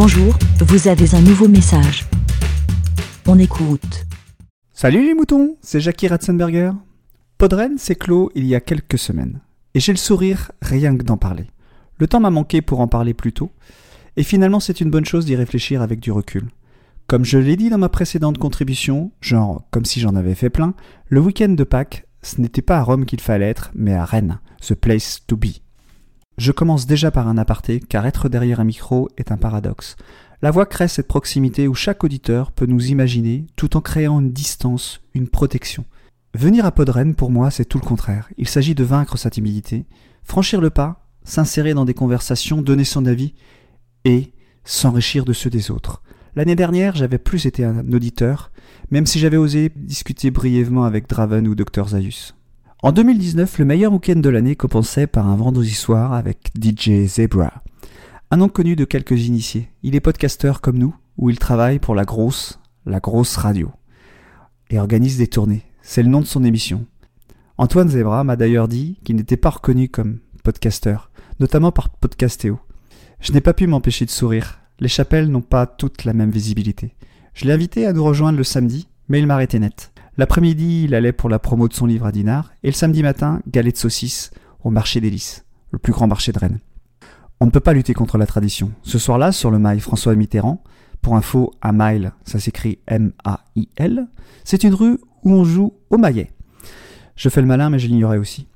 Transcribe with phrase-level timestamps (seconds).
[0.00, 2.06] Bonjour, vous avez un nouveau message.
[3.26, 4.06] On écoute.
[4.72, 6.70] Salut les moutons, c'est Jackie Ratzenberger.
[7.36, 9.40] Podren s'est clos il y a quelques semaines.
[9.74, 11.46] Et j'ai le sourire rien que d'en parler.
[11.98, 13.50] Le temps m'a manqué pour en parler plus tôt.
[14.16, 16.46] Et finalement, c'est une bonne chose d'y réfléchir avec du recul.
[17.08, 20.74] Comme je l'ai dit dans ma précédente contribution, genre comme si j'en avais fait plein,
[21.08, 24.38] le week-end de Pâques, ce n'était pas à Rome qu'il fallait être, mais à Rennes,
[24.64, 25.58] the place to be.
[26.38, 29.96] Je commence déjà par un aparté, car être derrière un micro est un paradoxe.
[30.40, 34.30] La voix crée cette proximité où chaque auditeur peut nous imaginer tout en créant une
[34.30, 35.84] distance, une protection.
[36.34, 38.28] Venir à Podren, pour moi, c'est tout le contraire.
[38.38, 39.84] Il s'agit de vaincre sa timidité,
[40.22, 43.34] franchir le pas, s'insérer dans des conversations, donner son avis
[44.04, 44.32] et
[44.62, 46.02] s'enrichir de ceux des autres.
[46.36, 48.52] L'année dernière, j'avais plus été un auditeur,
[48.92, 52.37] même si j'avais osé discuter brièvement avec Draven ou Dr Zayus.
[52.80, 57.52] En 2019, le meilleur week-end de l'année commençait par un vendredi soir avec DJ Zebra.
[58.30, 59.68] Un nom connu de quelques initiés.
[59.82, 63.72] Il est podcasteur comme nous, où il travaille pour la grosse, la grosse radio.
[64.70, 65.64] Et organise des tournées.
[65.82, 66.86] C'est le nom de son émission.
[67.56, 72.60] Antoine Zebra m'a d'ailleurs dit qu'il n'était pas reconnu comme podcasteur, notamment par Podcastéo.
[73.18, 74.60] Je n'ai pas pu m'empêcher de sourire.
[74.78, 76.94] Les chapelles n'ont pas toutes la même visibilité.
[77.34, 79.90] Je l'ai invité à nous rejoindre le samedi, mais il m'a arrêté net.
[80.18, 83.40] L'après-midi, il allait pour la promo de son livre à Dinard, et le samedi matin,
[83.46, 84.32] galette de saucisses
[84.64, 86.58] au marché des Lys, le plus grand marché de Rennes.
[87.38, 88.72] On ne peut pas lutter contre la tradition.
[88.82, 90.64] Ce soir-là, sur le mail François Mitterrand,
[91.02, 94.08] pour info, à Mail, ça s'écrit M-A-I-L,
[94.42, 96.32] c'est une rue où on joue au maillet.
[97.14, 98.48] Je fais le malin, mais je l'ignorais aussi.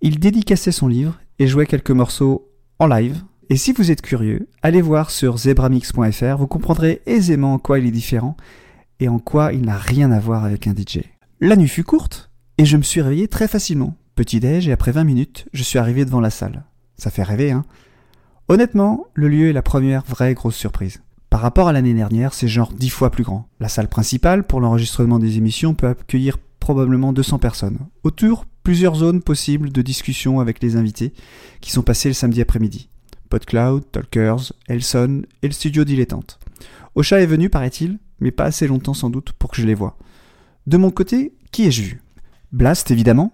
[0.00, 3.22] Il dédicaçait son livre et jouait quelques morceaux en live.
[3.50, 7.86] Et si vous êtes curieux, allez voir sur zebramix.fr, vous comprendrez aisément en quoi il
[7.86, 8.38] est différent
[9.00, 11.00] et en quoi il n'a rien à voir avec un DJ.
[11.40, 13.96] La nuit fut courte, et je me suis réveillé très facilement.
[14.14, 16.64] Petit déj, et après 20 minutes, je suis arrivé devant la salle.
[16.96, 17.64] Ça fait rêver, hein
[18.48, 21.02] Honnêtement, le lieu est la première vraie grosse surprise.
[21.30, 23.48] Par rapport à l'année dernière, c'est genre 10 fois plus grand.
[23.58, 27.78] La salle principale, pour l'enregistrement des émissions, peut accueillir probablement 200 personnes.
[28.04, 31.12] Autour, plusieurs zones possibles de discussion avec les invités,
[31.60, 32.88] qui sont passés le samedi après-midi.
[33.30, 36.38] PodCloud, Talkers, Elson et le studio dilettante.
[36.94, 39.96] Ocha est venu, paraît-il, mais pas assez longtemps sans doute pour que je les voie.
[40.66, 42.02] De mon côté, qui ai-je vu?
[42.52, 43.32] Blast, évidemment.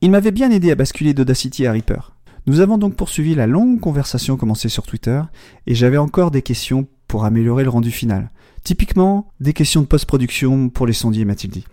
[0.00, 2.14] Il m'avait bien aidé à basculer d'Audacity à Reaper.
[2.46, 5.22] Nous avons donc poursuivi la longue conversation commencée sur Twitter,
[5.66, 8.30] et j'avais encore des questions pour améliorer le rendu final.
[8.64, 11.64] Typiquement, des questions de post-production pour les sondiers, m'a-t-il dit.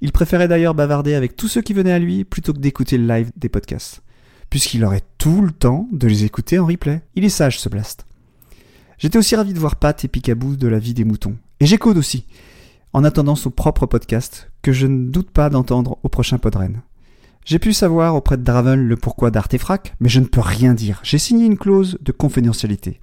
[0.00, 3.06] Il préférait d'ailleurs bavarder avec tous ceux qui venaient à lui plutôt que d'écouter le
[3.06, 4.02] live des podcasts,
[4.50, 7.02] puisqu'il aurait tout le temps de les écouter en replay.
[7.14, 8.06] Il est sage, ce Blast.
[8.98, 11.36] J'étais aussi ravi de voir Pat et Picaboo de la vie des moutons.
[11.62, 12.24] Et j'écoute aussi,
[12.92, 16.82] en attendant son propre podcast, que je ne doute pas d'entendre au prochain Podren.
[17.44, 20.98] J'ai pu savoir auprès de Draven le pourquoi d'Artefrac, mais je ne peux rien dire.
[21.04, 22.98] J'ai signé une clause de confidentialité.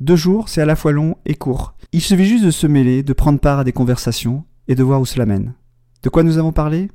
[0.00, 1.74] Deux jours, c'est à la fois long et court.
[1.92, 5.00] Il suffit juste de se mêler, de prendre part à des conversations et de voir
[5.00, 5.54] où cela mène.
[6.02, 6.90] De quoi nous avons parlé?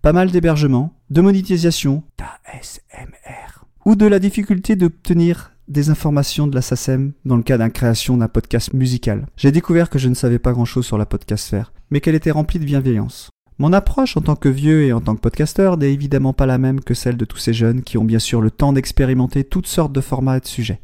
[0.00, 6.62] Pas mal d'hébergement, de monétisation, d'ASMR, ou de la difficulté d'obtenir des informations de la
[6.62, 9.26] SACEM dans le cas d'une création d'un podcast musical.
[9.36, 12.58] J'ai découvert que je ne savais pas grand-chose sur la podcastfère, mais qu'elle était remplie
[12.58, 13.30] de bienveillance.
[13.58, 16.58] Mon approche en tant que vieux et en tant que podcasteur n'est évidemment pas la
[16.58, 19.68] même que celle de tous ces jeunes qui ont bien sûr le temps d'expérimenter toutes
[19.68, 20.80] sortes de formats et de sujets.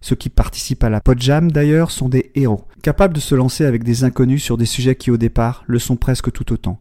[0.00, 3.84] Ceux qui participent à la Podjam d'ailleurs sont des héros, capables de se lancer avec
[3.84, 6.80] des inconnus sur des sujets qui au départ le sont presque tout autant.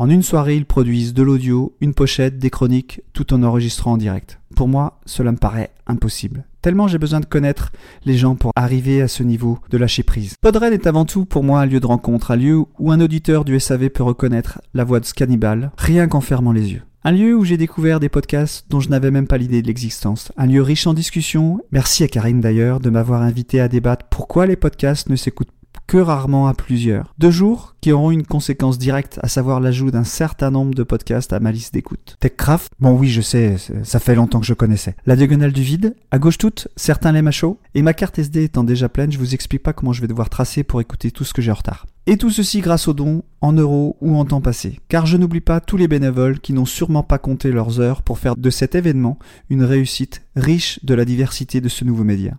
[0.00, 3.96] En une soirée, ils produisent de l'audio, une pochette, des chroniques, tout en enregistrant en
[3.96, 4.38] direct.
[4.54, 6.44] Pour moi, cela me paraît impossible.
[6.62, 7.72] Tellement j'ai besoin de connaître
[8.04, 10.34] les gens pour arriver à ce niveau de lâcher prise.
[10.40, 13.44] Podren est avant tout pour moi un lieu de rencontre, un lieu où un auditeur
[13.44, 16.82] du SAV peut reconnaître la voix de Scannibal, rien qu'en fermant les yeux.
[17.02, 20.30] Un lieu où j'ai découvert des podcasts dont je n'avais même pas l'idée de l'existence.
[20.36, 21.58] Un lieu riche en discussions.
[21.72, 25.48] Merci à Karine d'ailleurs de m'avoir invité à débattre pourquoi les podcasts ne s'écoutent
[25.88, 27.14] que rarement à plusieurs.
[27.18, 31.32] Deux jours qui auront une conséquence directe, à savoir l'ajout d'un certain nombre de podcasts
[31.32, 32.16] à ma liste d'écoute.
[32.20, 34.94] Techcraft, bon oui je sais, ça fait longtemps que je connaissais.
[35.06, 38.44] La diagonale du vide, à gauche toute, certains l'aiment à chaud, et ma carte SD
[38.44, 41.24] étant déjà pleine, je vous explique pas comment je vais devoir tracer pour écouter tout
[41.24, 41.86] ce que j'ai en retard.
[42.06, 44.80] Et tout ceci grâce aux dons, en euros ou en temps passé.
[44.88, 48.18] Car je n'oublie pas tous les bénévoles qui n'ont sûrement pas compté leurs heures pour
[48.18, 49.18] faire de cet événement
[49.48, 52.34] une réussite riche de la diversité de ce nouveau média.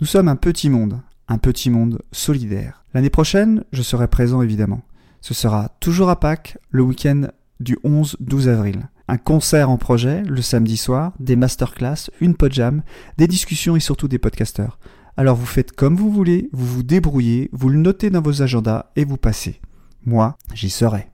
[0.00, 1.00] Nous sommes un petit monde,
[1.30, 2.84] un petit monde solidaire.
[2.92, 4.82] L'année prochaine, je serai présent évidemment.
[5.20, 7.28] Ce sera toujours à Pâques, le week-end
[7.60, 8.88] du 11-12 avril.
[9.06, 12.82] Un concert en projet le samedi soir, des masterclass, une podjam,
[13.16, 14.78] des discussions et surtout des podcasteurs.
[15.16, 18.90] Alors vous faites comme vous voulez, vous vous débrouillez, vous le notez dans vos agendas
[18.96, 19.60] et vous passez.
[20.04, 21.10] Moi, j'y serai.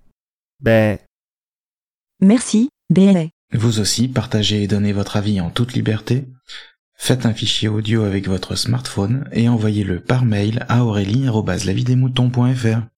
[0.60, 0.98] Ben.
[2.20, 3.26] Merci, BLA.
[3.52, 6.26] Vous aussi, partagez et donnez votre avis en toute liberté
[6.96, 12.95] Faites un fichier audio avec votre smartphone et envoyez-le par mail à aurélie.lavidemouton.fr.